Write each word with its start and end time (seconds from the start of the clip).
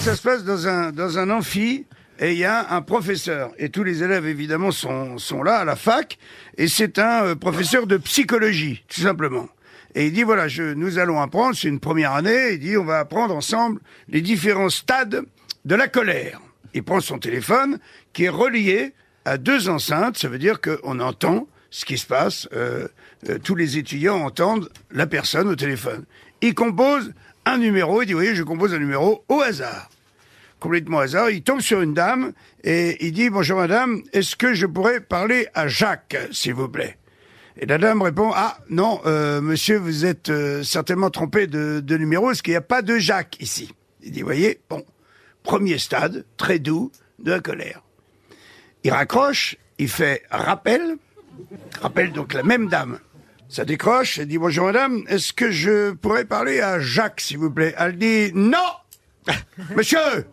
ça 0.00 0.16
se 0.16 0.22
passe 0.22 0.44
dans 0.44 0.66
un, 0.66 0.92
dans 0.92 1.18
un 1.18 1.28
amphi 1.28 1.84
et 2.18 2.32
il 2.32 2.38
y 2.38 2.44
a 2.46 2.72
un 2.72 2.80
professeur. 2.80 3.52
Et 3.58 3.68
tous 3.68 3.84
les 3.84 4.02
élèves, 4.02 4.26
évidemment, 4.26 4.70
sont, 4.70 5.18
sont 5.18 5.42
là 5.42 5.58
à 5.58 5.64
la 5.66 5.76
fac. 5.76 6.18
Et 6.56 6.68
c'est 6.68 6.98
un 6.98 7.24
euh, 7.24 7.34
professeur 7.34 7.86
de 7.86 7.98
psychologie, 7.98 8.82
tout 8.88 9.02
simplement. 9.02 9.46
Et 9.94 10.06
il 10.06 10.12
dit, 10.12 10.22
voilà, 10.22 10.46
nous 10.74 10.98
allons 10.98 11.20
apprendre, 11.20 11.54
c'est 11.54 11.68
une 11.68 11.80
première 11.80 12.12
année, 12.12 12.52
il 12.52 12.60
dit, 12.60 12.76
on 12.78 12.84
va 12.84 13.00
apprendre 13.00 13.34
ensemble 13.34 13.80
les 14.08 14.22
différents 14.22 14.70
stades 14.70 15.22
de 15.66 15.74
la 15.74 15.86
colère. 15.86 16.40
Il 16.72 16.82
prend 16.82 17.00
son 17.00 17.18
téléphone 17.18 17.78
qui 18.14 18.24
est 18.24 18.30
relié 18.30 18.94
à 19.26 19.36
deux 19.36 19.68
enceintes, 19.68 20.16
ça 20.16 20.28
veut 20.28 20.38
dire 20.38 20.60
qu'on 20.60 21.00
entend 21.00 21.46
ce 21.70 21.84
qui 21.84 21.98
se 21.98 22.06
passe, 22.06 22.48
euh, 22.54 22.88
euh, 23.28 23.38
tous 23.38 23.54
les 23.54 23.76
étudiants 23.76 24.24
entendent 24.24 24.70
la 24.92 25.06
personne 25.06 25.48
au 25.48 25.56
téléphone. 25.56 26.04
Il 26.40 26.54
compose 26.54 27.12
un 27.52 27.58
numéro, 27.58 28.02
il 28.02 28.06
dit, 28.06 28.12
voyez, 28.12 28.34
je 28.34 28.42
compose 28.42 28.74
un 28.74 28.78
numéro 28.78 29.24
au 29.28 29.40
hasard 29.40 29.88
complètement 30.60 31.00
hasard, 31.00 31.30
il 31.30 31.42
tombe 31.42 31.60
sur 31.60 31.80
une 31.80 31.94
dame 31.94 32.32
et 32.62 33.04
il 33.04 33.12
dit 33.12 33.30
bonjour 33.30 33.58
madame, 33.58 34.02
est-ce 34.12 34.36
que 34.36 34.54
je 34.54 34.66
pourrais 34.66 35.00
parler 35.00 35.48
à 35.54 35.66
Jacques, 35.66 36.16
s'il 36.30 36.54
vous 36.54 36.68
plaît? 36.68 36.98
Et 37.56 37.66
la 37.66 37.78
dame 37.78 38.02
répond 38.02 38.30
ah 38.34 38.58
non, 38.68 39.00
euh, 39.06 39.40
monsieur, 39.40 39.78
vous 39.78 40.04
êtes 40.04 40.28
euh, 40.28 40.62
certainement 40.62 41.10
trompé 41.10 41.46
de, 41.46 41.80
de 41.80 41.96
numéro, 41.96 42.26
parce 42.26 42.42
qu'il 42.42 42.52
n'y 42.52 42.58
a 42.58 42.62
pas 42.62 42.82
de 42.82 42.98
Jacques 42.98 43.38
ici. 43.40 43.74
Il 44.02 44.12
dit 44.12 44.22
voyez, 44.22 44.60
bon, 44.68 44.84
premier 45.42 45.78
stade, 45.78 46.24
très 46.36 46.58
doux, 46.58 46.92
de 47.18 47.32
la 47.32 47.40
colère. 47.40 47.82
Il 48.84 48.92
raccroche, 48.92 49.56
il 49.78 49.88
fait 49.88 50.22
rappel, 50.30 50.96
rappelle 51.80 52.12
donc 52.12 52.32
la 52.34 52.42
même 52.42 52.68
dame. 52.68 52.98
Ça 53.50 53.64
décroche, 53.64 54.18
elle 54.20 54.28
dit 54.28 54.38
bonjour 54.38 54.66
madame, 54.66 55.02
est-ce 55.08 55.32
que 55.32 55.50
je 55.50 55.90
pourrais 55.90 56.24
parler 56.24 56.60
à 56.60 56.78
Jacques, 56.78 57.20
s'il 57.20 57.38
vous 57.38 57.50
plaît? 57.50 57.74
Elle 57.76 57.98
dit 57.98 58.30
non 58.32 58.58
Monsieur, 59.76 60.24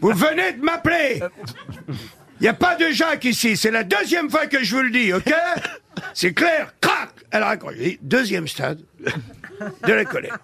vous 0.00 0.12
venez 0.12 0.54
de 0.54 0.62
m'appeler. 0.62 1.20
Il 1.88 2.42
n'y 2.44 2.48
a 2.48 2.54
pas 2.54 2.74
de 2.74 2.90
Jacques 2.90 3.26
ici. 3.26 3.54
C'est 3.54 3.70
la 3.70 3.84
deuxième 3.84 4.30
fois 4.30 4.46
que 4.46 4.64
je 4.64 4.74
vous 4.74 4.82
le 4.82 4.90
dis, 4.90 5.12
ok? 5.12 5.30
C'est 6.14 6.32
clair. 6.32 6.72
Crac 6.80 7.10
Elle 7.30 7.42
raccroche. 7.42 7.74
Deuxième 8.00 8.48
stade 8.48 8.80
de 9.86 9.92
la 9.92 10.06
colère. 10.06 10.38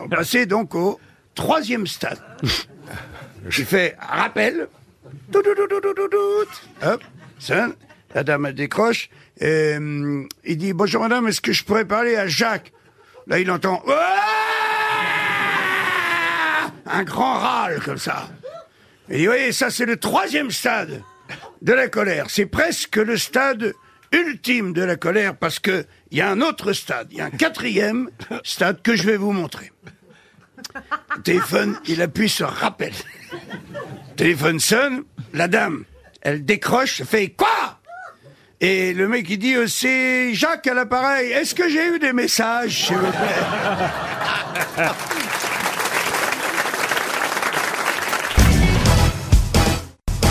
On 0.00 0.08
passait 0.08 0.46
donc 0.46 0.74
au 0.74 0.98
troisième 1.34 1.86
stade. 1.86 2.20
J'ai 3.50 3.64
fait 3.66 3.96
rappel. 4.00 4.66
Tout, 5.30 5.42
tout, 5.42 5.54
tout, 5.54 5.66
tout, 5.68 5.80
tout, 5.80 5.94
tout, 5.94 6.08
tout. 6.08 6.86
Hop, 6.86 7.02
ça, 7.38 7.68
la 8.14 8.24
dame 8.24 8.52
décroche. 8.52 9.08
Hum, 9.42 10.28
il 10.44 10.56
dit 10.56 10.72
bonjour 10.72 11.02
madame, 11.02 11.28
est-ce 11.28 11.40
que 11.40 11.52
je 11.52 11.64
pourrais 11.64 11.84
parler 11.84 12.16
à 12.16 12.26
Jacques? 12.26 12.72
Là 13.26 13.38
il 13.38 13.50
entend 13.50 13.82
un 16.86 17.04
grand 17.04 17.34
râle 17.34 17.80
comme 17.80 17.98
ça. 17.98 18.28
Et 19.08 19.14
il 19.14 19.18
dit, 19.18 19.26
voyez, 19.26 19.52
ça 19.52 19.70
c'est 19.70 19.86
le 19.86 19.96
troisième 19.96 20.50
stade 20.50 21.02
de 21.62 21.72
la 21.72 21.88
colère. 21.88 22.26
C'est 22.28 22.46
presque 22.46 22.96
le 22.96 23.16
stade 23.16 23.74
ultime 24.12 24.72
de 24.72 24.82
la 24.82 24.96
colère 24.96 25.36
parce 25.36 25.58
que 25.58 25.86
il 26.10 26.18
y 26.18 26.20
a 26.20 26.30
un 26.30 26.40
autre 26.40 26.72
stade, 26.72 27.08
il 27.10 27.18
y 27.18 27.20
a 27.20 27.26
un 27.26 27.30
quatrième 27.30 28.10
stade 28.44 28.82
que 28.82 28.96
je 28.96 29.04
vais 29.04 29.16
vous 29.16 29.32
montrer. 29.32 29.72
Téléphone, 31.24 31.78
il 31.86 32.02
appuie 32.02 32.28
sur 32.28 32.48
rappel. 32.48 32.92
Téléphone 34.16 34.60
sonne, 34.60 35.04
la 35.32 35.48
dame, 35.48 35.84
elle 36.22 36.44
décroche, 36.44 37.00
elle 37.00 37.06
fait 37.06 37.28
quoi? 37.30 37.48
Et 38.62 38.92
le 38.92 39.08
mec 39.08 39.26
il 39.30 39.38
dit 39.38 39.54
euh, 39.54 39.66
c'est 39.66 40.34
Jacques 40.34 40.66
à 40.66 40.74
l'appareil. 40.74 41.32
Est-ce 41.32 41.54
que 41.54 41.68
j'ai 41.68 41.86
eu 41.94 41.98
des 41.98 42.12
messages 42.12 42.86
s'il 42.86 42.96
vous 42.96 43.10
plaît? 43.10 44.86